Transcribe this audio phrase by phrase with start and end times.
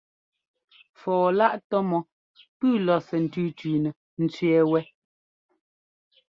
[0.99, 2.01] Fɔɔ-láꞌ tɔ́ mɔ́
[2.57, 3.89] pʉ́ʉ lɔ̌ɔsɛ́ ńtʉ́tʉ́nɛ
[4.23, 4.83] ńtẅɛ́ɛ wɛ́.